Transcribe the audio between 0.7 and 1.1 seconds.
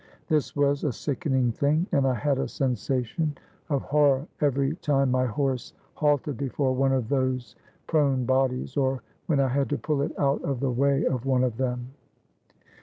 449 THE BALKAN STATES a